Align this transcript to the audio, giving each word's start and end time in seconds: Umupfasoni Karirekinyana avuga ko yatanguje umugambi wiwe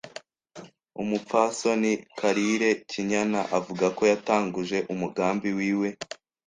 Umupfasoni 1.01 1.91
Karirekinyana 2.17 3.39
avuga 3.57 3.85
ko 3.97 4.01
yatanguje 4.11 4.77
umugambi 4.93 5.49
wiwe 5.57 5.87